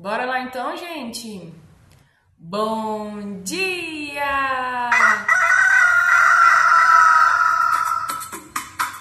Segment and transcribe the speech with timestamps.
[0.00, 1.52] Bora lá então, gente?
[2.38, 4.90] Bom dia!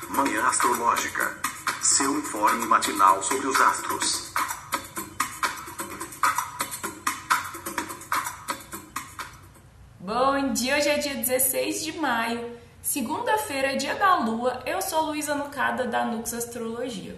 [0.09, 1.39] Manhã Astrológica.
[1.81, 4.33] Seu informe matinal sobre os astros.
[10.01, 14.61] Bom dia, hoje é dia 16 de maio, segunda-feira, dia da lua.
[14.65, 17.17] Eu sou Luísa Nucada da Nux Astrologia.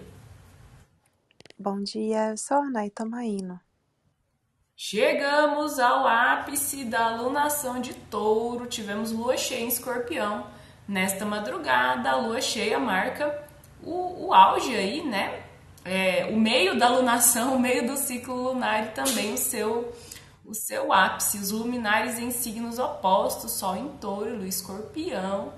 [1.58, 3.60] Bom dia, eu sou a Anaita Maíno.
[4.84, 10.48] Chegamos ao ápice da alunação de touro, tivemos lua cheia em escorpião.
[10.88, 13.46] Nesta madrugada, a lua cheia marca
[13.80, 15.44] o, o auge aí, né?
[15.84, 19.94] É, o meio da alunação, o meio do ciclo lunar e também o seu,
[20.44, 21.38] o seu ápice.
[21.38, 25.52] Os luminares em signos opostos, Sol em touro lua escorpião.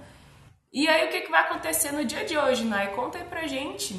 [0.71, 2.95] E aí, o que, que vai acontecer no dia de hoje, Nai?
[2.95, 3.99] Conta aí pra gente.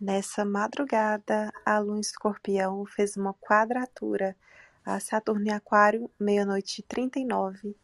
[0.00, 4.34] Nessa madrugada, a lua em escorpião fez uma quadratura
[4.82, 7.76] a Saturno em Aquário, meia-noite e 39.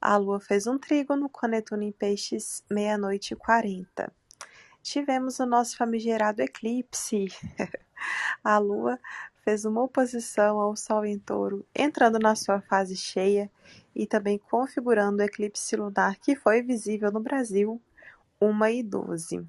[0.00, 4.12] A lua fez um trígono com Netuno em Peixes, meia-noite e 40.
[4.82, 7.26] Tivemos o nosso famigerado eclipse.
[8.42, 8.98] a lua
[9.44, 13.48] fez uma oposição ao Sol em Touro, entrando na sua fase cheia
[13.94, 17.80] e também configurando o eclipse lunar que foi visível no Brasil,
[18.40, 19.46] 1 e 12.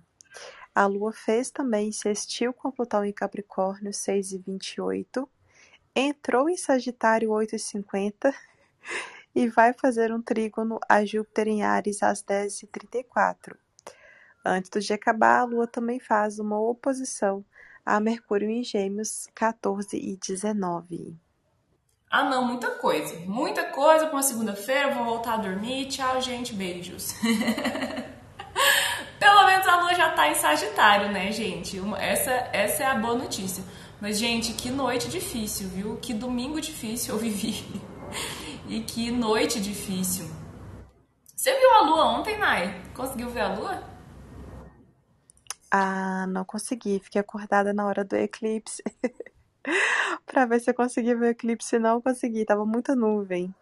[0.76, 5.30] A Lua fez também sextil com Plutão em Capricórnio, 6 e 28,
[5.96, 8.34] entrou em Sagitário, 8 e 50,
[9.36, 13.58] e vai fazer um trígono a Júpiter em Ares, às 10 e 34.
[14.44, 17.46] Antes do dia acabar, a Lua também faz uma oposição
[17.86, 21.16] a Mercúrio em Gêmeos, 14 e 19.
[22.10, 23.16] Ah, não, muita coisa.
[23.26, 24.94] Muita coisa para uma segunda-feira.
[24.94, 25.88] Vou voltar a dormir.
[25.88, 26.54] Tchau, gente.
[26.54, 27.16] Beijos.
[29.44, 31.78] Pelo menos a lua já tá em Sagitário, né, gente?
[32.00, 33.62] Essa, essa é a boa notícia.
[34.00, 35.98] Mas, gente, que noite difícil, viu?
[35.98, 37.62] Que domingo difícil eu vivi.
[38.70, 40.32] e que noite difícil.
[41.36, 42.84] Você viu a lua ontem, Nai?
[42.96, 43.84] Conseguiu ver a lua?
[45.70, 47.02] Ah, não consegui.
[47.04, 48.82] Fiquei acordada na hora do eclipse.
[50.26, 51.78] pra ver se eu consegui ver o eclipse.
[51.78, 53.54] Não consegui, tava muita nuvem.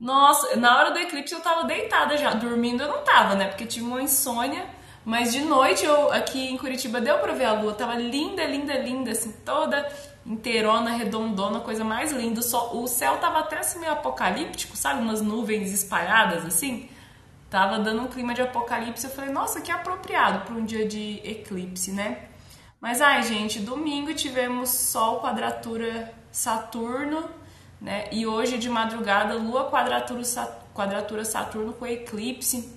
[0.00, 3.48] Nossa, na hora do eclipse eu tava deitada já, dormindo eu não tava, né?
[3.48, 4.77] Porque tive uma insônia,
[5.08, 8.74] mas de noite eu aqui em Curitiba deu pra ver a lua, tava linda, linda,
[8.74, 9.90] linda, assim, toda
[10.26, 12.40] inteirona, redondona, coisa mais linda.
[12.72, 15.00] O céu tava até assim meio apocalíptico, sabe?
[15.00, 16.90] Umas nuvens espalhadas assim.
[17.48, 19.06] Tava dando um clima de apocalipse.
[19.06, 22.28] Eu falei, nossa, que apropriado para um dia de eclipse, né?
[22.78, 27.24] Mas ai, gente, domingo tivemos Sol quadratura Saturno
[27.80, 28.08] né?
[28.12, 30.22] E hoje de madrugada, Lua quadratura,
[30.74, 32.76] quadratura Saturno com eclipse.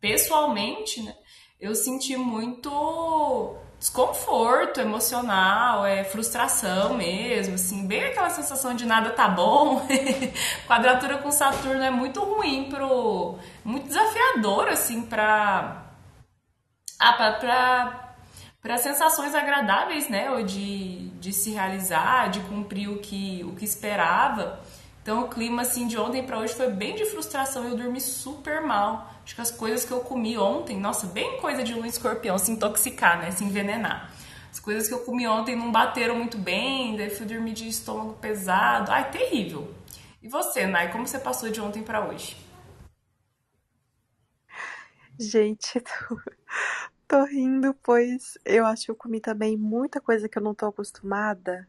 [0.00, 1.14] Pessoalmente, né,
[1.60, 9.28] eu senti muito desconforto emocional, é frustração mesmo, assim, bem aquela sensação de nada tá
[9.28, 9.86] bom.
[10.66, 15.84] quadratura com Saturno é muito ruim pro muito desafiador assim para
[16.98, 18.08] ah, para
[18.60, 20.30] para sensações agradáveis, né?
[20.32, 24.60] Ou de, de se realizar, de cumprir o que, o que esperava.
[25.02, 27.64] Então o clima assim de ontem para hoje foi bem de frustração.
[27.64, 29.10] Eu dormi super mal.
[29.28, 32.50] Acho que as coisas que eu comi ontem, nossa, bem coisa de um escorpião, se
[32.50, 33.30] intoxicar, né?
[33.30, 34.10] Se envenenar.
[34.50, 38.14] As coisas que eu comi ontem não bateram muito bem, daí fui dormir de estômago
[38.14, 38.90] pesado.
[38.90, 39.70] Ai, terrível.
[40.22, 42.38] E você, Nai, como você passou de ontem para hoje?
[45.20, 45.78] Gente,
[47.06, 50.64] Tô rindo, pois eu acho que eu comi também muita coisa que eu não tô
[50.64, 51.68] acostumada.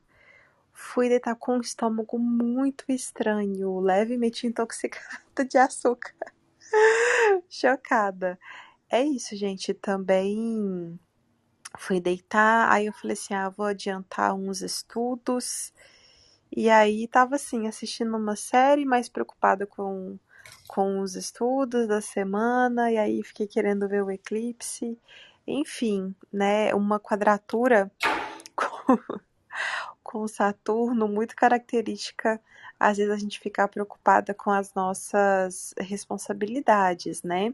[0.71, 6.38] Fui deitar com um estômago muito estranho, levemente intoxicada de açúcar.
[7.50, 8.40] Chocada.
[8.90, 9.74] É isso, gente.
[9.74, 11.00] Também
[11.78, 15.74] fui deitar, aí eu falei assim: ah, vou adiantar uns estudos.
[16.56, 20.18] E aí tava assim, assistindo uma série, mais preocupada com,
[20.68, 24.97] com os estudos da semana, e aí fiquei querendo ver o eclipse.
[25.46, 27.92] Enfim, né, uma quadratura
[28.56, 28.98] com,
[30.04, 32.42] com Saturno muito característica,
[32.79, 37.53] às vezes a gente ficar preocupada com as nossas responsabilidades, né?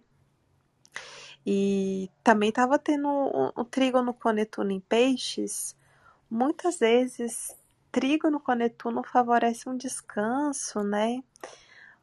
[1.46, 5.76] E também estava tendo um, um trígono com Netuno em peixes.
[6.30, 7.56] Muitas vezes,
[7.92, 11.24] trígono com Netuno favorece um descanso, né?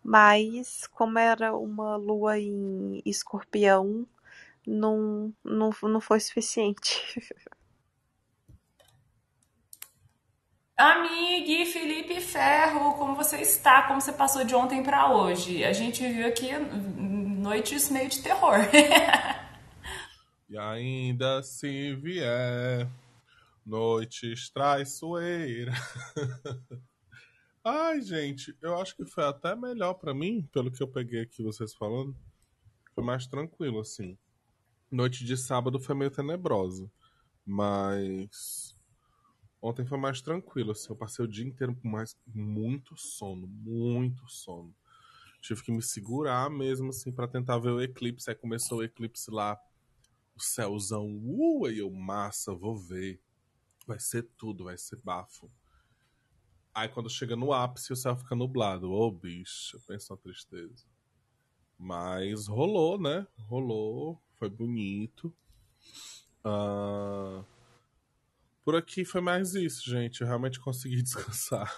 [0.02, 4.06] Mas, como era uma lua em escorpião,
[4.66, 7.00] não, não, não foi suficiente.
[10.82, 13.86] Amigue Felipe Ferro, como você está?
[13.86, 15.62] Como você passou de ontem para hoje?
[15.62, 18.56] A gente viu aqui noites meio de terror.
[20.50, 22.88] e ainda se vier
[23.64, 25.70] Noites traiçoeira.
[27.64, 31.44] Ai, gente, eu acho que foi até melhor para mim, pelo que eu peguei aqui
[31.44, 32.12] vocês falando.
[32.92, 34.18] Foi mais tranquilo, assim.
[34.90, 36.90] Noite de sábado foi meio tenebrosa.
[37.46, 38.71] Mas.
[39.62, 40.88] Ontem foi mais tranquilo, assim.
[40.90, 44.74] Eu passei o dia inteiro com mais muito sono, muito sono.
[45.40, 48.28] Tive que me segurar mesmo, assim, para tentar ver o eclipse.
[48.28, 49.56] Aí começou o eclipse lá,
[50.34, 53.20] o céuzão, uh, aí eu, massa, vou ver.
[53.86, 55.48] Vai ser tudo, vai ser bafo.
[56.74, 58.90] Aí quando chega no ápice, o céu fica nublado.
[58.90, 60.84] Ô, oh, bicho, pensa na tristeza.
[61.78, 63.26] Mas rolou, né?
[63.38, 65.32] Rolou, foi bonito.
[66.44, 67.44] Uh...
[68.64, 70.20] Por aqui foi mais isso, gente.
[70.20, 71.72] Eu realmente consegui descansar.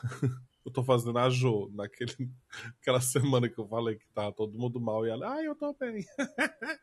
[0.64, 2.14] eu tô fazendo a Jo, naquele,
[2.76, 5.74] naquela semana que eu falei que tá todo mundo mal e ela, ah, eu tô
[5.74, 6.04] bem.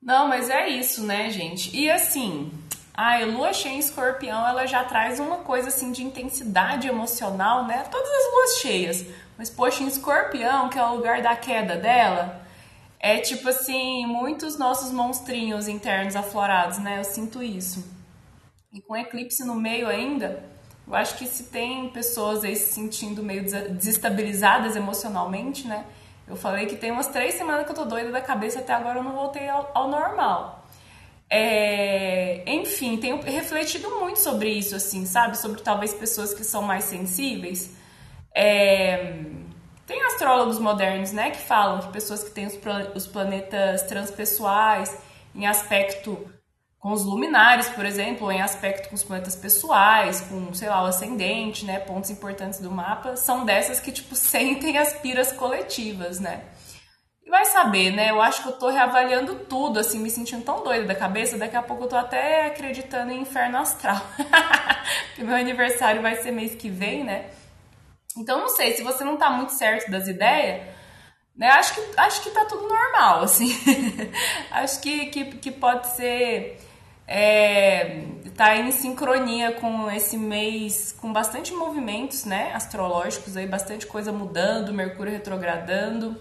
[0.00, 1.76] Não, mas é isso, né, gente?
[1.76, 2.52] E assim,
[2.94, 7.82] a lua cheia em escorpião, ela já traz uma coisa assim de intensidade emocional, né?
[7.90, 9.04] Todas as luas cheias.
[9.36, 12.45] Mas, poxa, em escorpião, que é o lugar da queda dela,
[12.98, 16.98] é tipo assim, muitos nossos monstrinhos internos aflorados, né?
[16.98, 17.84] Eu sinto isso.
[18.72, 20.44] E com eclipse no meio ainda,
[20.86, 25.84] eu acho que se tem pessoas aí se sentindo meio desestabilizadas emocionalmente, né?
[26.28, 28.98] Eu falei que tem umas três semanas que eu tô doida da cabeça, até agora
[28.98, 30.66] eu não voltei ao, ao normal.
[31.30, 35.38] É, enfim, tenho refletido muito sobre isso, assim, sabe?
[35.38, 37.74] Sobre talvez pessoas que são mais sensíveis.
[38.34, 39.14] É,
[39.86, 42.46] tem astrólogos modernos, né, que falam que pessoas que têm
[42.94, 44.96] os, planetas transpessoais
[45.34, 46.28] em aspecto
[46.78, 50.82] com os luminares, por exemplo, ou em aspecto com os planetas pessoais, com, sei lá,
[50.82, 56.20] o ascendente, né, pontos importantes do mapa, são dessas que, tipo, sentem as piras coletivas,
[56.20, 56.44] né?
[57.24, 58.10] E vai saber, né?
[58.10, 61.36] Eu acho que eu tô reavaliando tudo, assim, me sentindo tão doida da cabeça.
[61.36, 64.00] Daqui a pouco eu tô até acreditando em inferno astral.
[65.16, 67.30] que meu aniversário vai ser mês que vem, né?
[68.16, 70.66] Então, não sei, se você não tá muito certo das ideias,
[71.36, 71.50] né?
[71.50, 73.54] Acho que, acho que tá tudo normal, assim.
[74.50, 76.60] acho que, que, que pode ser.
[77.08, 78.02] É,
[78.36, 82.52] tá em sincronia com esse mês, com bastante movimentos, né?
[82.54, 86.16] Astrológicos aí, bastante coisa mudando, Mercúrio retrogradando.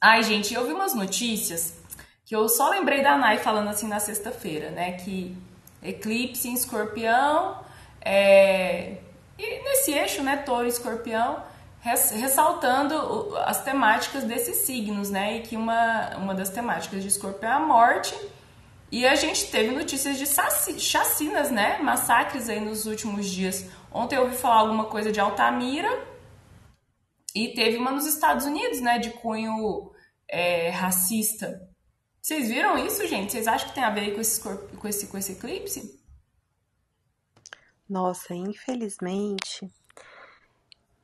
[0.00, 1.80] Ai, gente, eu vi umas notícias
[2.24, 4.92] que eu só lembrei da Nai falando assim na sexta-feira, né?
[4.92, 5.36] Que
[5.82, 7.60] eclipse em escorpião,
[8.00, 8.96] é...
[9.42, 10.36] e nesse eixo, né?
[10.36, 11.42] Touro e escorpião,
[11.80, 15.38] ressaltando as temáticas desses signos, né?
[15.38, 18.14] E que uma, uma das temáticas de escorpião é a morte.
[18.90, 20.26] E a gente teve notícias de
[20.80, 21.78] chacinas, né?
[21.78, 23.66] Massacres aí nos últimos dias.
[23.90, 25.90] Ontem eu ouvi falar alguma coisa de Altamira.
[27.34, 28.98] E teve uma nos Estados Unidos, né?
[28.98, 29.90] De cunho
[30.28, 31.60] é, racista.
[32.20, 33.32] Vocês viram isso, gente?
[33.32, 36.01] Vocês acham que tem a ver com esse, com esse, com esse eclipse?
[37.92, 39.70] Nossa, infelizmente,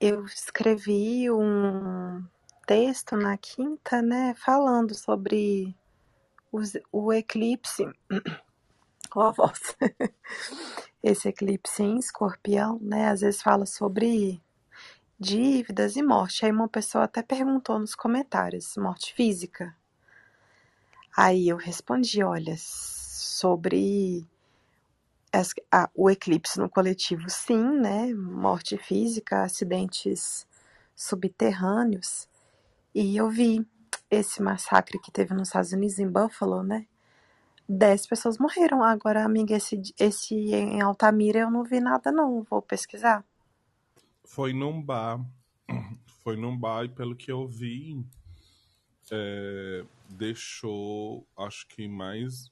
[0.01, 2.25] eu escrevi um
[2.67, 5.77] texto na quinta, né, falando sobre
[6.51, 7.85] os, o eclipse.
[9.15, 9.77] Ó a voz.
[11.05, 14.41] Esse eclipse em escorpião, né, às vezes fala sobre
[15.21, 16.47] dívidas e morte.
[16.47, 19.77] Aí uma pessoa até perguntou nos comentários, morte física?
[21.15, 24.27] Aí eu respondi, olha, sobre
[25.95, 28.13] o eclipse no coletivo, sim, né?
[28.15, 30.47] Morte física, acidentes
[30.95, 32.29] subterrâneos.
[32.95, 33.67] E eu vi
[34.11, 36.87] esse massacre que teve nos Estados Unidos, em Buffalo, né?
[37.69, 38.83] Dez pessoas morreram.
[38.83, 42.43] Agora, amiga, esse, esse em Altamira eu não vi nada, não.
[42.43, 43.25] Vou pesquisar.
[44.25, 45.21] Foi num bar.
[46.25, 48.05] Foi num bar e pelo que eu vi,
[49.11, 52.51] é, deixou, acho que mais.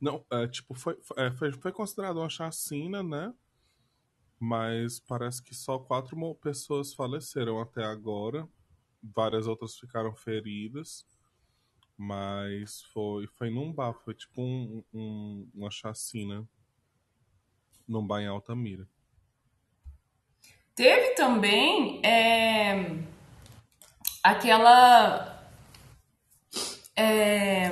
[0.00, 3.32] Não, é, tipo, foi, é, foi, foi considerado uma chacina, né?
[4.38, 8.48] Mas parece que só quatro pessoas faleceram até agora.
[9.02, 11.06] Várias outras ficaram feridas.
[11.96, 16.46] Mas foi, foi num bar, foi tipo um, um, uma chacina
[17.86, 18.88] num bar em Altamira.
[20.74, 22.98] Teve também é,
[24.22, 25.48] aquela.
[26.96, 27.70] É,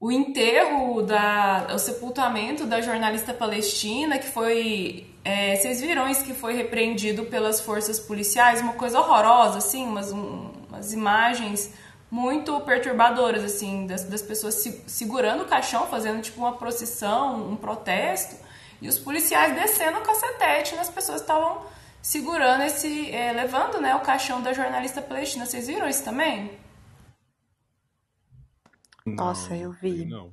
[0.00, 5.06] o enterro, da, o sepultamento da jornalista palestina, que foi.
[5.24, 8.60] É, vocês viram isso que foi repreendido pelas forças policiais?
[8.60, 11.74] Uma coisa horrorosa, assim, umas, um, umas imagens
[12.10, 17.56] muito perturbadoras, assim, das, das pessoas se, segurando o caixão, fazendo tipo uma procissão, um
[17.56, 18.36] protesto.
[18.80, 21.60] E os policiais descendo o cacetete nas pessoas que estavam
[22.00, 23.10] segurando esse.
[23.10, 25.44] É, levando né, o caixão da jornalista palestina.
[25.44, 26.67] Vocês viram isso também?
[29.16, 30.04] Nossa, eu vi.
[30.04, 30.32] Não.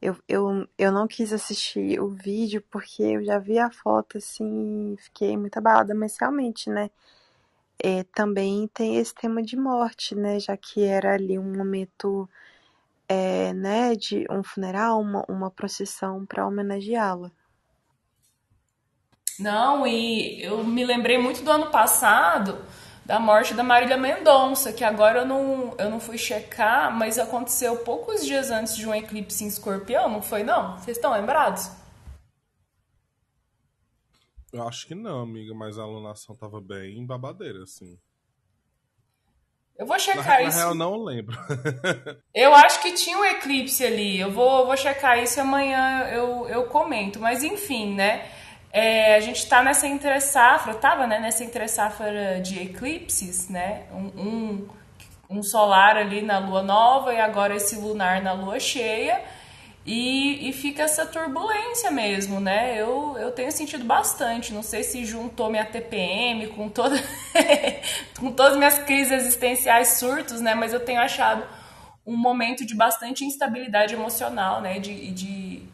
[0.00, 4.94] Eu, eu, eu não quis assistir o vídeo porque eu já vi a foto assim,
[4.98, 6.90] fiquei muito abalada, mas realmente, né?
[7.82, 10.38] É, também tem esse tema de morte, né?
[10.38, 12.28] Já que era ali um momento,
[13.08, 17.30] é, né, de um funeral, uma, uma procissão para homenageá-la.
[19.38, 22.58] Não, e eu me lembrei muito do ano passado
[23.04, 27.76] da morte da Marília Mendonça, que agora eu não, eu não fui checar, mas aconteceu
[27.78, 30.78] poucos dias antes de um eclipse em escorpião, não foi não?
[30.78, 31.70] Vocês estão lembrados?
[34.52, 37.98] Eu acho que não, amiga, mas a alunação tava bem babadeira, assim.
[39.76, 40.56] Eu vou checar na, isso.
[40.56, 41.36] Na real, não lembro.
[42.32, 44.20] eu acho que tinha um eclipse ali.
[44.20, 47.18] Eu vou, vou checar isso e amanhã eu, eu comento.
[47.18, 48.30] Mas enfim, né?
[48.74, 53.84] É, a gente está nessa entre-safra, tava né, nessa entre-safra de eclipses, né?
[53.92, 54.68] Um, um,
[55.30, 59.22] um, solar ali na lua nova e agora esse lunar na lua cheia.
[59.86, 62.74] E, e fica essa turbulência mesmo, né?
[62.76, 64.52] Eu, eu tenho sentido bastante.
[64.52, 66.96] Não sei se juntou minha TPM com, toda,
[68.18, 70.52] com todas as minhas crises existenciais, surtos, né?
[70.52, 71.46] Mas eu tenho achado
[72.04, 74.80] um momento de bastante instabilidade emocional, né?
[74.80, 75.73] De, de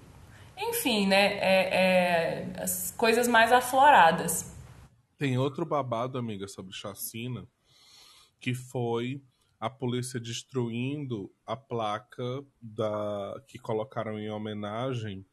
[0.60, 1.38] enfim, né?
[1.38, 4.54] É, é, as coisas mais afloradas.
[5.16, 7.46] Tem outro babado, amiga, sobre chacina,
[8.38, 9.22] que foi
[9.58, 15.26] a polícia destruindo a placa da que colocaram em homenagem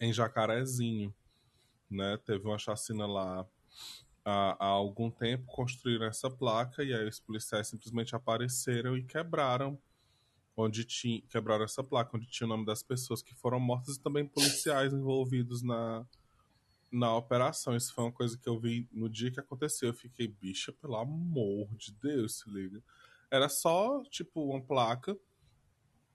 [0.00, 1.12] em Jacarezinho,
[1.90, 2.18] né?
[2.24, 3.46] Teve uma chacina lá
[4.24, 9.78] há, há algum tempo, construíram essa placa e aí os policiais simplesmente apareceram e quebraram
[10.56, 14.00] onde tinha quebraram essa placa onde tinha o nome das pessoas que foram mortas e
[14.00, 16.06] também policiais envolvidos na
[16.94, 17.76] na operação.
[17.76, 19.88] Isso foi uma coisa que eu vi no dia que aconteceu.
[19.88, 22.80] Eu fiquei, bicha, pelo amor de Deus, se liga.
[23.28, 25.18] Era só, tipo, uma placa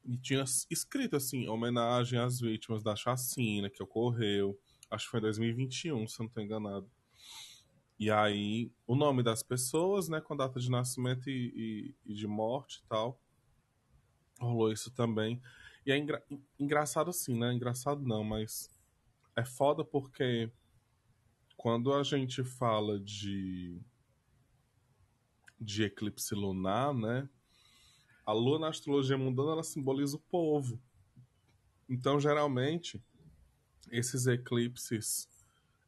[0.05, 4.57] e tinha escrito assim, homenagem às vítimas da chacina que ocorreu,
[4.89, 6.89] acho que foi em 2021, se eu não estou enganado.
[7.99, 12.25] E aí, o nome das pessoas, né, com data de nascimento e, e, e de
[12.25, 13.19] morte e tal.
[14.39, 15.41] Rolou isso também.
[15.85, 16.23] E é engra
[16.59, 17.53] engraçado assim, né?
[17.53, 18.69] Engraçado não, mas
[19.35, 20.51] é foda porque
[21.57, 23.81] quando a gente fala de
[25.59, 27.27] de eclipse lunar, né?
[28.25, 30.79] A lua na astrologia mundana ela simboliza o povo.
[31.89, 33.03] Então, geralmente,
[33.91, 35.27] esses eclipses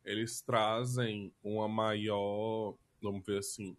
[0.04, 3.78] eles trazem uma maior, vamos ver assim,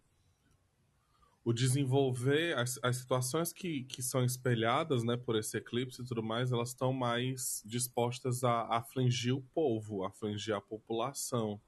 [1.45, 6.23] o desenvolver as, as situações que, que são espelhadas, né, por esse eclipse e tudo
[6.23, 11.59] mais, elas estão mais dispostas a, afligir o povo, a afligir a população.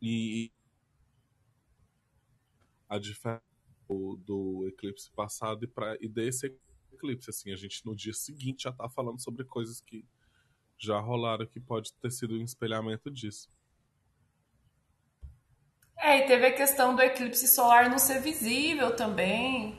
[0.00, 0.52] E
[2.88, 3.42] a diferença
[3.88, 6.54] do, do eclipse passado e, pra, e desse
[6.92, 7.30] eclipse.
[7.30, 10.04] Assim, a gente no dia seguinte já está falando sobre coisas que
[10.78, 13.50] já rolaram que pode ter sido um espelhamento disso.
[16.04, 19.74] É, e teve a questão do eclipse solar não ser visível também,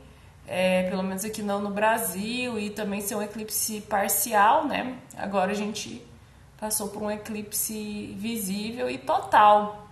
[0.47, 4.97] é, pelo menos aqui não no Brasil, e também ser um eclipse parcial, né?
[5.15, 6.03] Agora a gente
[6.59, 9.87] passou por um eclipse visível e total.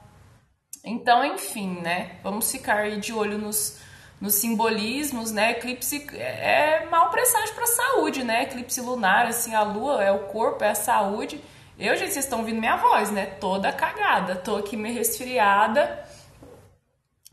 [0.84, 2.18] Então, enfim, né?
[2.24, 3.78] Vamos ficar de olho nos,
[4.20, 5.52] nos simbolismos, né?
[5.52, 8.42] Eclipse é mau presságio para a saúde, né?
[8.42, 11.40] Eclipse lunar, assim, a lua é o corpo, é a saúde.
[11.78, 13.28] Eu, gente, vocês estão ouvindo minha voz, né?
[13.40, 14.36] Toda cagada.
[14.36, 16.12] Tô aqui meio resfriada.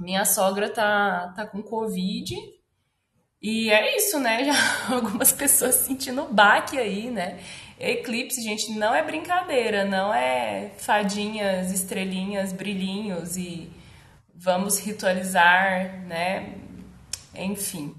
[0.00, 2.35] Minha sogra tá, tá com Covid.
[3.42, 4.45] E é isso, né?
[4.50, 7.38] Já algumas pessoas sentindo baque aí, né?
[7.78, 13.71] Eclipse, gente, não é brincadeira, não é fadinhas, estrelinhas, brilhinhos e
[14.35, 16.54] vamos ritualizar, né?
[17.35, 17.95] Enfim.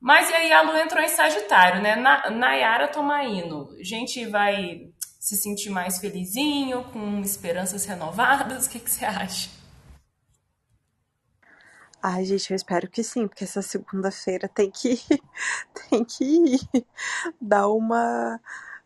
[0.00, 1.94] Mas e aí a Lua entrou em Sagitário, né?
[1.96, 8.66] Na, Nayara Tomaino, a gente vai se sentir mais felizinho, com esperanças renovadas?
[8.68, 9.48] O que, que você acha?
[12.02, 14.96] Ai, gente, eu espero que sim, porque essa segunda-feira tem que
[15.90, 16.60] tem que ir,
[17.40, 18.40] dar uma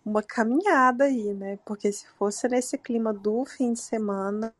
[0.05, 1.59] uma caminhada aí, né?
[1.67, 4.55] Porque se fosse nesse clima do fim de semana,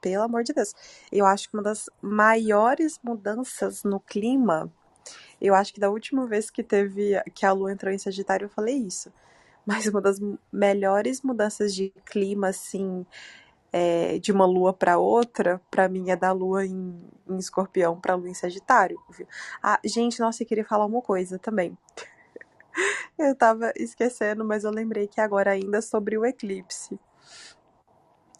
[0.00, 0.74] pelo amor de Deus.
[1.12, 4.72] Eu acho que uma das maiores mudanças no clima,
[5.40, 8.50] eu acho que da última vez que teve que a lua entrou em Sagitário, eu
[8.50, 9.12] falei isso.
[9.66, 10.18] Mas uma das
[10.52, 13.06] melhores mudanças de clima, assim,
[13.72, 18.14] é, de uma lua para outra, para mim é da lua em, em escorpião para
[18.14, 19.00] lua em Sagitário.
[19.62, 21.76] Ah, gente, nossa, eu queria falar uma coisa também.
[23.18, 26.98] Eu tava esquecendo, mas eu lembrei que agora ainda sobre o eclipse.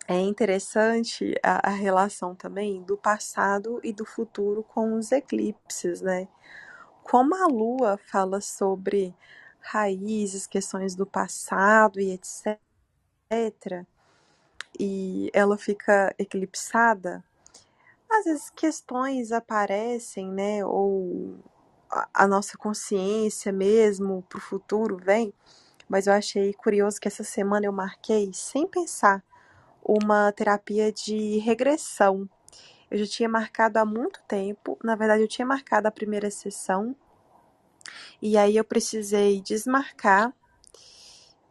[0.09, 6.27] É interessante a, a relação também do passado e do futuro com os eclipses, né?
[7.05, 9.15] Como a Lua fala sobre
[9.61, 12.59] raízes, questões do passado e etc.
[14.83, 17.23] E ela fica eclipsada,
[18.11, 20.65] às vezes questões aparecem, né?
[20.65, 21.39] Ou
[22.15, 25.35] a, nossa consciência mesmo para o futuro vem.
[25.87, 29.23] Mas eu achei curioso que essa semana eu marquei, sem pensar,
[29.85, 32.27] uma terapia de regressão.
[32.91, 36.97] Eu já tinha marcado há muito tempo, na verdade, eu tinha marcado a primeira sessão,
[38.23, 40.33] e aí eu precisei desmarcar.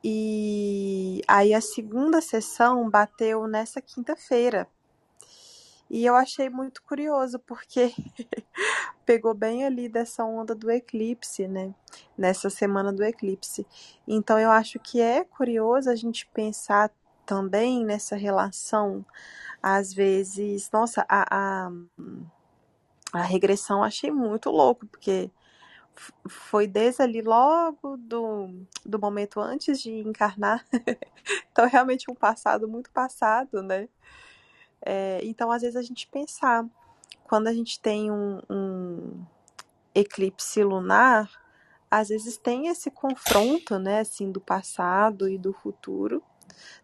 [0.03, 4.67] E aí a segunda sessão bateu nessa quinta-feira.
[5.89, 7.93] E eu achei muito curioso, porque
[9.05, 11.73] pegou bem ali dessa onda do eclipse, né?
[12.17, 13.65] Nessa semana do eclipse.
[14.07, 16.91] Então eu acho que é curioso a gente pensar
[17.25, 19.05] também nessa relação,
[19.61, 21.71] às vezes, nossa, a, a,
[23.13, 25.29] a regressão achei muito louco, porque
[26.27, 28.49] foi desde ali logo do,
[28.85, 30.65] do momento antes de encarnar.
[31.51, 33.87] então, realmente um passado muito passado, né?
[34.81, 36.65] É, então, às vezes, a gente pensar,
[37.23, 39.25] quando a gente tem um, um
[39.93, 41.29] eclipse lunar,
[41.91, 46.23] às vezes tem esse confronto, né, assim, do passado e do futuro.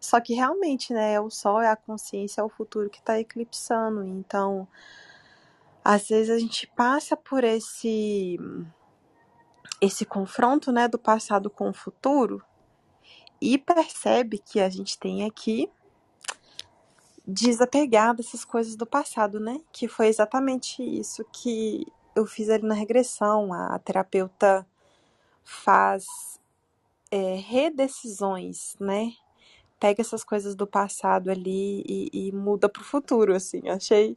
[0.00, 3.18] Só que realmente, né, é o sol, é a consciência, é o futuro que está
[3.18, 4.04] eclipsando.
[4.04, 4.66] Então,
[5.84, 8.38] às vezes a gente passa por esse
[9.80, 12.42] esse confronto, né, do passado com o futuro
[13.40, 15.70] e percebe que a gente tem aqui
[17.26, 19.60] desapegar dessas coisas do passado, né?
[19.72, 23.52] Que foi exatamente isso que eu fiz ali na regressão.
[23.52, 24.66] A terapeuta
[25.44, 26.06] faz
[27.10, 29.12] é, redecisões, né?
[29.78, 33.68] Pega essas coisas do passado ali e, e muda para o futuro, assim.
[33.68, 34.16] Achei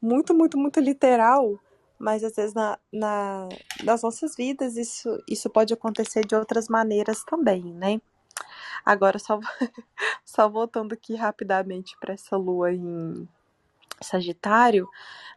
[0.00, 1.60] muito, muito, muito literal,
[1.98, 3.48] mas às vezes na, na,
[3.84, 8.00] nas nossas vidas isso, isso pode acontecer de outras maneiras também, né?
[8.84, 9.40] Agora, só,
[10.24, 13.28] só voltando aqui rapidamente para essa lua em
[14.00, 14.88] Sagitário,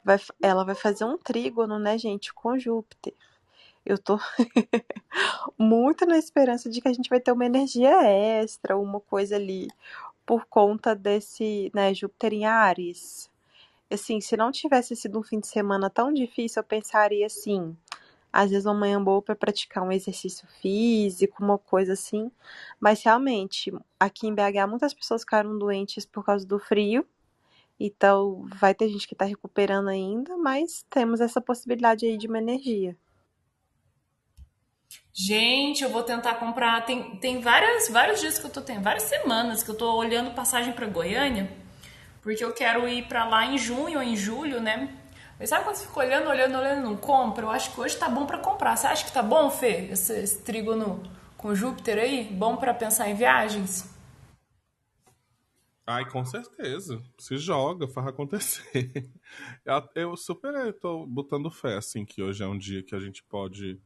[0.04, 3.14] vai, ela vai fazer um trígono, né, gente, com Júpiter.
[3.86, 4.20] Eu tô
[5.58, 9.68] muito na esperança de que a gente vai ter uma energia extra, uma coisa ali,
[10.26, 13.32] por conta desse, né, Júpiter em Ares.
[13.92, 17.76] Assim, se não tivesse sido um fim de semana tão difícil, eu pensaria assim,
[18.32, 22.32] às vezes uma manhã boa para praticar um exercício físico, uma coisa assim.
[22.80, 27.06] Mas realmente, aqui em BH muitas pessoas ficaram doentes por causa do frio.
[27.80, 32.38] Então, vai ter gente que está recuperando ainda, mas temos essa possibilidade aí de uma
[32.38, 32.96] energia.
[35.14, 36.86] Gente, eu vou tentar comprar.
[36.86, 40.34] Tem, tem várias, vários dias que eu tô tendo, várias semanas que eu tô olhando
[40.36, 41.50] passagem para Goiânia,
[42.22, 44.96] porque eu quero ir para lá em junho ou em julho, né?
[45.40, 47.46] Mas sabe quando você fica olhando, olhando, olhando, não compra?
[47.46, 48.76] Eu acho que hoje tá bom para comprar.
[48.76, 49.88] Você acha que tá bom, Fê?
[49.90, 51.02] Esse, esse trígono
[51.38, 52.26] com Júpiter aí?
[52.26, 53.90] Bom para pensar em viagens?
[55.88, 57.02] Ai, com certeza.
[57.18, 59.10] Se joga, faz acontecer.
[59.96, 63.82] Eu super tô botando fé, assim, que hoje é um dia que a gente pode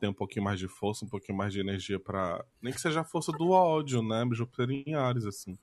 [0.00, 3.02] ter um pouquinho mais de força, um pouquinho mais de energia para Nem que seja
[3.02, 4.24] a força do ódio, né?
[4.32, 5.58] Júpiter em Ares, assim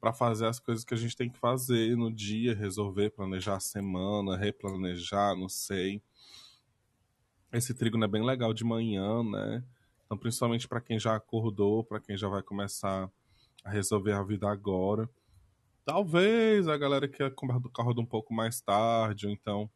[0.00, 3.60] para fazer as coisas que a gente tem que fazer no dia, resolver, planejar a
[3.60, 6.02] semana, replanejar, não sei.
[7.52, 9.64] Esse trigo é bem legal de manhã, né?
[10.04, 13.10] Então, principalmente para quem já acordou, para quem já vai começar
[13.64, 15.08] a resolver a vida agora.
[15.84, 19.70] Talvez a galera que acorda um pouco mais tarde, ou então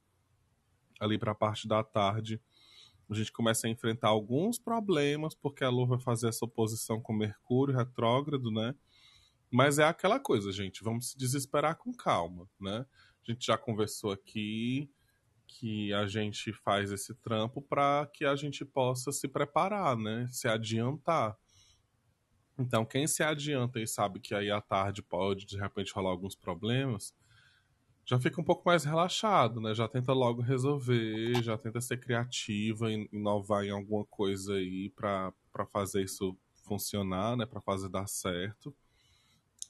[1.01, 2.41] ali para a parte da tarde,
[3.09, 7.13] a gente começa a enfrentar alguns problemas, porque a Lua vai fazer essa oposição com
[7.13, 8.75] Mercúrio retrógrado, né?
[9.51, 12.87] Mas é aquela coisa, gente, vamos se desesperar com calma, né?
[13.27, 14.89] A gente já conversou aqui
[15.45, 20.29] que a gente faz esse trampo para que a gente possa se preparar, né?
[20.31, 21.37] Se adiantar.
[22.57, 26.37] Então, quem se adianta e sabe que aí à tarde pode de repente rolar alguns
[26.37, 27.13] problemas,
[28.05, 29.75] já fica um pouco mais relaxado, né?
[29.75, 35.33] Já tenta logo resolver, já tenta ser criativa, inovar em alguma coisa aí para
[35.73, 37.47] fazer isso funcionar, né?
[37.47, 38.73] Para fazer dar certo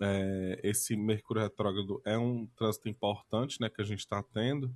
[0.01, 4.75] é, esse Mercúrio retrógrado é um trânsito importante, né, que a gente está tendo.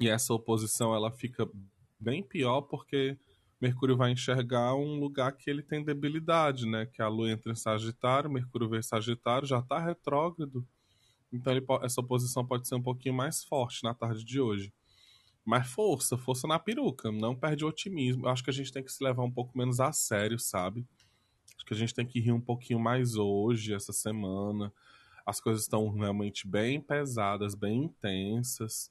[0.00, 1.48] E essa oposição ela fica
[2.00, 3.16] bem pior porque
[3.60, 6.84] Mercúrio vai enxergar um lugar que ele tem debilidade, né?
[6.86, 10.66] Que a Lua entra em Sagitário, Mercúrio vem em Sagitário, já está retrógrado.
[11.32, 14.72] Então ele, essa oposição pode ser um pouquinho mais forte na tarde de hoje.
[15.44, 18.26] Mas força, força na peruca, não perde o otimismo.
[18.26, 20.84] Eu acho que a gente tem que se levar um pouco menos a sério, sabe?
[21.56, 24.72] Acho que a gente tem que rir um pouquinho mais hoje, essa semana.
[25.24, 28.90] As coisas estão realmente bem pesadas, bem intensas.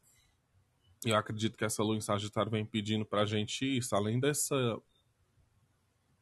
[1.05, 4.55] E eu acredito que essa lua em Sagitário vem pedindo pra gente isso, além dessa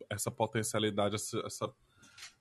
[0.10, 1.74] essa potencialidade, essa, essa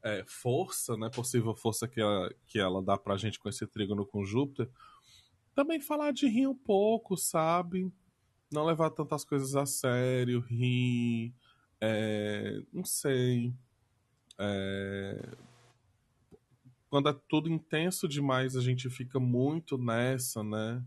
[0.02, 4.06] é, força, né, possível força que ela, que ela dá pra gente com esse trígono
[4.06, 4.70] com Júpiter,
[5.54, 7.92] também falar de rir um pouco, sabe?
[8.50, 11.34] Não levar tantas coisas a sério, rir,
[11.80, 13.52] é, não sei.
[14.38, 15.36] É,
[16.88, 20.82] quando é tudo intenso demais, a gente fica muito nessa, né?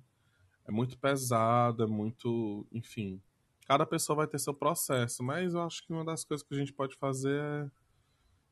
[0.67, 2.65] É muito pesado, é muito.
[2.71, 3.21] Enfim.
[3.67, 6.57] Cada pessoa vai ter seu processo, mas eu acho que uma das coisas que a
[6.57, 7.69] gente pode fazer é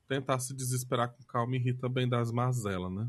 [0.07, 3.07] tentar se desesperar com calma e rir também das mazelas, né?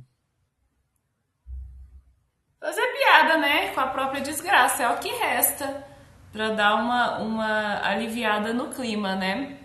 [2.59, 3.73] Fazer piada, né?
[3.75, 5.87] Com a própria desgraça, é o que resta
[6.33, 9.60] para dar uma, uma aliviada no clima, né?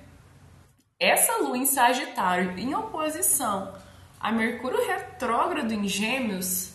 [0.99, 3.73] Essa lua em Sagitário em oposição
[4.19, 6.73] a Mercúrio retrógrado em Gêmeos,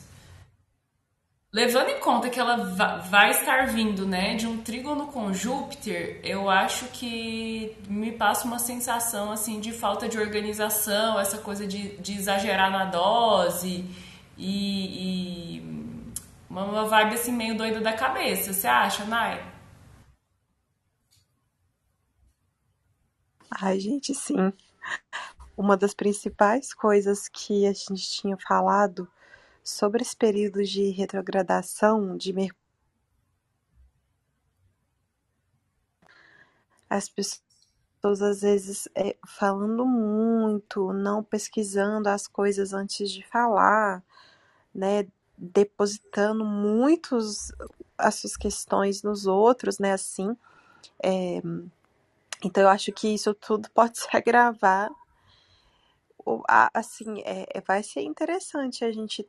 [1.52, 2.56] levando em conta que ela
[3.10, 8.58] vai estar vindo, né, de um trígono com Júpiter, eu acho que me passa uma
[8.58, 13.84] sensação assim de falta de organização, essa coisa de, de exagerar na dose
[14.38, 16.00] e, e
[16.48, 18.52] uma vibe assim meio doida da cabeça.
[18.52, 19.42] Você acha, Nai?
[23.62, 24.52] Ai, gente, sim.
[25.56, 29.06] Uma das principais coisas que a gente tinha falado
[29.62, 32.60] sobre esse período de retrogradação de Mercúrio
[36.90, 44.02] as pessoas às vezes é, falando muito, não pesquisando as coisas antes de falar,
[44.74, 45.06] né,
[45.38, 47.52] depositando muitos
[47.96, 50.36] as suas questões nos outros, né, assim.
[51.02, 51.40] É,
[52.42, 54.90] então eu acho que isso tudo pode se agravar.
[56.74, 59.28] Assim, é, é, vai ser interessante a gente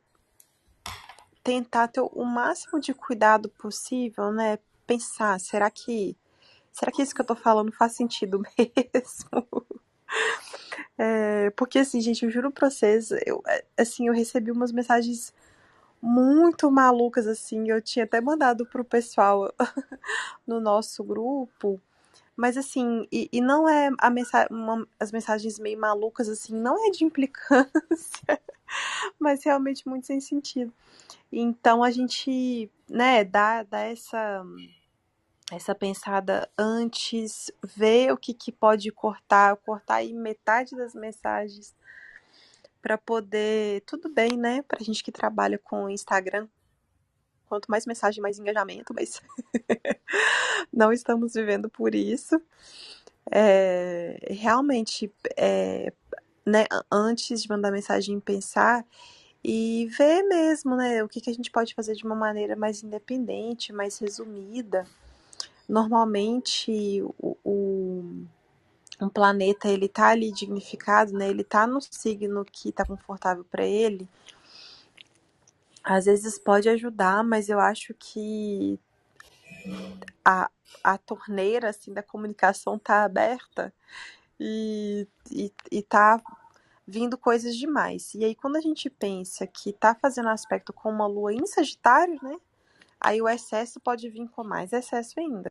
[1.42, 4.58] tentar ter o máximo de cuidado possível, né?
[4.86, 6.16] Pensar, será que
[6.70, 9.66] será que isso que eu tô falando faz sentido mesmo?
[10.98, 15.32] É, porque assim, gente, eu juro pra vocês, eu, é, assim, eu recebi umas mensagens
[16.00, 19.52] muito malucas, assim, eu tinha até mandado pro pessoal
[20.46, 21.80] no nosso grupo,
[22.36, 26.86] mas assim, e, e não é a mensa uma, as mensagens meio malucas, assim, não
[26.86, 28.40] é de implicância,
[29.18, 30.72] mas realmente muito sem sentido.
[31.30, 34.44] Então a gente, né, dá, dá essa
[35.50, 41.74] essa pensada antes, ver o que, que pode cortar, cortar aí metade das mensagens
[42.80, 44.62] para poder, tudo bem, né?
[44.62, 46.48] Pra gente que trabalha com Instagram,
[47.52, 49.20] quanto mais mensagem, mais engajamento, mas
[50.72, 52.40] não estamos vivendo por isso.
[53.30, 55.92] É, realmente, é,
[56.46, 58.86] né, antes de mandar mensagem, pensar
[59.44, 62.82] e ver mesmo, né, o que, que a gente pode fazer de uma maneira mais
[62.82, 64.86] independente, mais resumida.
[65.68, 68.24] Normalmente, o, o
[68.98, 71.28] um planeta ele tá ali dignificado, né?
[71.28, 74.08] Ele tá no signo que tá confortável para ele
[75.82, 78.78] às vezes pode ajudar, mas eu acho que
[80.24, 80.50] a,
[80.82, 83.72] a torneira assim da comunicação tá aberta
[84.38, 86.20] e, e, e tá
[86.86, 88.14] vindo coisas demais.
[88.14, 92.18] E aí quando a gente pensa que tá fazendo aspecto com uma lua em Sagitário,
[92.22, 92.36] né?
[93.00, 95.50] Aí o excesso pode vir com mais excesso ainda.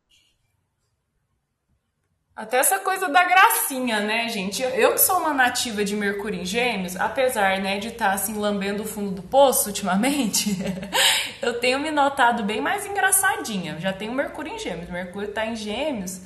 [2.34, 4.62] Até essa coisa da gracinha, né, gente?
[4.62, 8.32] Eu que sou uma nativa de Mercúrio em Gêmeos, apesar, né, de estar tá, assim
[8.32, 10.56] lambendo o fundo do poço ultimamente,
[11.42, 13.78] eu tenho me notado bem mais engraçadinha.
[13.78, 16.22] Já tenho Mercúrio em Gêmeos, Mercúrio tá em Gêmeos.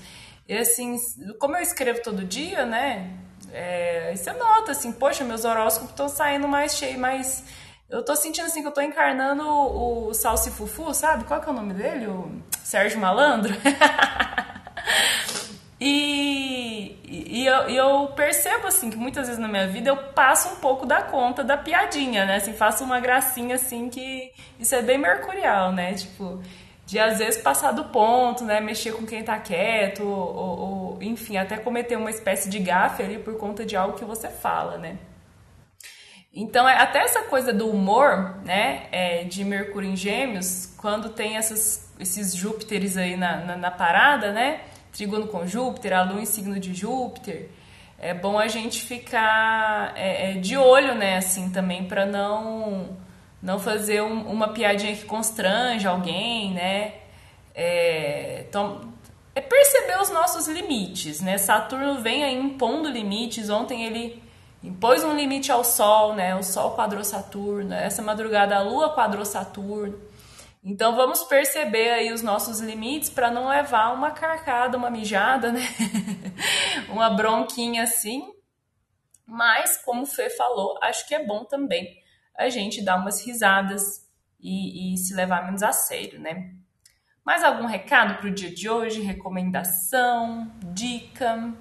[0.49, 0.97] E assim,
[1.41, 3.11] como eu escrevo todo dia, né?
[3.53, 7.45] É, você nota assim, poxa, meus horóscopos estão saindo mais cheios, mas
[7.91, 11.25] eu tô sentindo assim que eu tô encarnando o, o Salsifufu, sabe?
[11.25, 12.07] Qual que é o nome dele?
[12.07, 12.31] O
[12.63, 13.53] Sérgio Malandro?
[15.79, 20.57] E, e, eu, eu, percebo, assim, que muitas vezes na minha vida eu passo um
[20.57, 22.37] pouco da conta da piadinha, né?
[22.37, 25.93] Assim, faço uma gracinha, assim, que isso é bem mercurial, né?
[25.93, 26.41] Tipo,
[26.87, 28.59] de às vezes passar do ponto, né?
[28.59, 33.19] Mexer com quem tá quieto, ou, ou enfim, até cometer uma espécie de gafe ali
[33.19, 34.97] por conta de algo que você fala, né?
[36.33, 41.37] Então, é, até essa coisa do humor, né, é, de Mercúrio em Gêmeos, quando tem
[41.37, 44.61] essas, esses Júpiteres aí na, na, na parada, né?
[44.97, 47.49] Trígono com Júpiter, a lua em signo de Júpiter,
[47.99, 52.97] é bom a gente ficar é, é, de olho, né, assim, também para não
[53.43, 56.95] não fazer um, uma piadinha que constrange alguém, né?
[57.55, 58.93] É, então,
[59.35, 61.39] é perceber os nossos limites, né?
[61.39, 63.49] Saturno vem aí impondo limites.
[63.49, 64.23] Ontem ele
[64.65, 66.35] impôs um limite ao Sol, né?
[66.35, 67.73] O Sol quadrou Saturno.
[67.73, 69.97] Essa madrugada a Lua quadrou Saturno.
[70.69, 75.61] Então vamos perceber aí os nossos limites para não levar uma carcada, uma mijada, né?
[76.91, 78.35] uma bronquinha assim.
[79.25, 82.03] Mas, como o Fê falou, acho que é bom também
[82.37, 86.53] a gente dar umas risadas e, e se levar menos a sério, né?
[87.25, 89.01] Mais algum recado para o dia de hoje?
[89.01, 90.51] Recomendação?
[90.75, 91.55] Dica?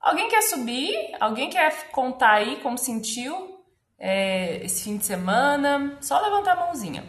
[0.00, 1.16] Alguém quer subir?
[1.18, 3.57] Alguém quer contar aí como sentiu
[3.98, 5.98] é, esse fim de semana?
[6.00, 7.04] Só levantar a mãozinha.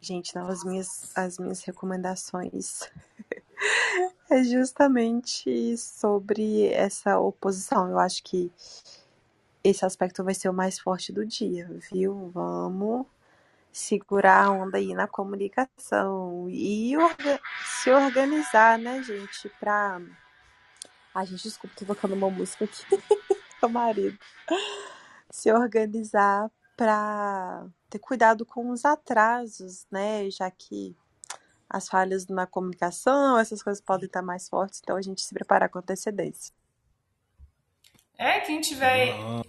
[0.00, 2.88] Gente, não, as minhas, as minhas recomendações
[4.30, 7.90] é justamente sobre essa oposição.
[7.90, 8.52] Eu acho que
[9.64, 12.30] esse aspecto vai ser o mais forte do dia, viu?
[12.32, 13.06] Vamos
[13.76, 17.38] segurar a onda aí na comunicação e orga
[17.82, 20.00] se organizar, né, gente, pra.
[21.14, 22.84] Ai, gente, desculpa, tô tocando uma música aqui.
[23.62, 24.18] Meu marido.
[25.30, 30.96] Se organizar pra ter cuidado com os atrasos, né, já que
[31.68, 35.68] as falhas na comunicação, essas coisas podem estar mais fortes, então a gente se preparar
[35.68, 36.54] com antecedência.
[38.16, 39.44] É, quem tiver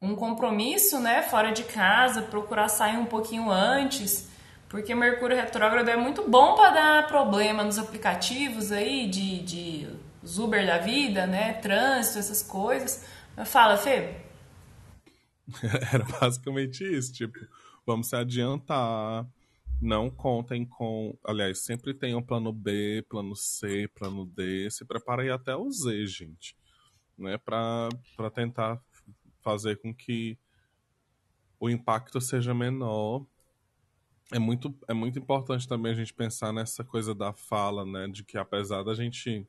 [0.00, 4.30] um compromisso, né, fora de casa, procurar sair um pouquinho antes,
[4.68, 9.88] porque Mercúrio retrógrado é muito bom para dar problema nos aplicativos aí de, de
[10.38, 13.04] Uber da vida, né, trânsito, essas coisas.
[13.44, 14.16] Fala, Fê.
[15.92, 17.38] Era basicamente isso, tipo,
[17.84, 19.26] vamos se adiantar,
[19.80, 21.16] não contem com.
[21.24, 24.70] Aliás, sempre tenham plano B, plano C, plano D.
[24.70, 26.54] Se preparem até o Z, gente.
[27.18, 27.90] Né, para
[28.32, 28.80] tentar
[29.40, 30.38] fazer com que
[31.58, 33.26] o impacto seja menor.
[34.32, 38.08] É muito, é muito importante também a gente pensar nessa coisa da fala, né?
[38.08, 39.46] De que apesar da gente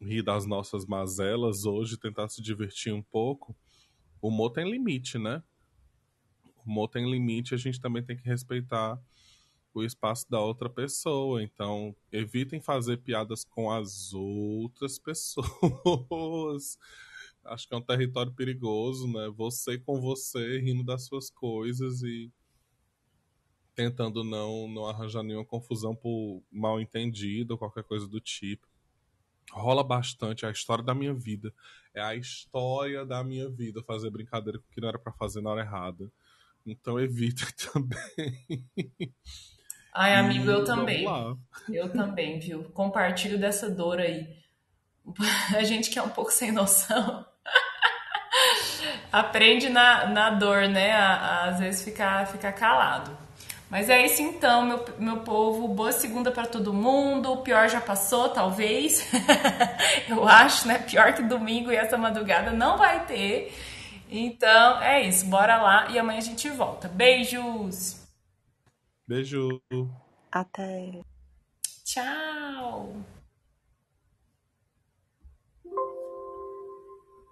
[0.00, 3.56] rir das nossas mazelas hoje, tentar se divertir um pouco,
[4.20, 5.42] o humor tem limite, né?
[6.58, 9.00] O humor tem limite, a gente também tem que respeitar
[9.72, 11.42] o espaço da outra pessoa.
[11.42, 16.78] Então, evitem fazer piadas com as outras pessoas
[17.48, 19.28] acho que é um território perigoso, né?
[19.36, 22.30] Você com você, rindo das suas coisas e
[23.74, 28.66] tentando não, não arranjar nenhuma confusão por mal entendido ou qualquer coisa do tipo.
[29.52, 31.52] Rola bastante é a história da minha vida.
[31.94, 35.40] É a história da minha vida fazer brincadeira com o que não era para fazer
[35.40, 36.10] na hora errada.
[36.66, 38.66] Então evita também.
[39.94, 41.06] Ai, amigo, eu também.
[41.68, 42.64] Eu também, viu?
[42.70, 44.26] Compartilho dessa dor aí.
[45.54, 47.24] A gente que é um pouco sem noção
[49.18, 50.92] aprende na, na dor, né?
[50.92, 53.16] A, a, às vezes ficar fica calado.
[53.70, 55.66] Mas é isso então, meu, meu povo.
[55.68, 57.32] Boa segunda para todo mundo.
[57.32, 59.10] O pior já passou, talvez.
[60.08, 60.78] Eu acho, né?
[60.78, 63.52] Pior que domingo e essa madrugada não vai ter.
[64.08, 65.26] Então é isso.
[65.26, 66.86] Bora lá e amanhã a gente volta.
[66.86, 68.06] Beijos.
[69.08, 69.60] Beijo.
[70.30, 71.00] Até.
[71.84, 72.94] Tchau.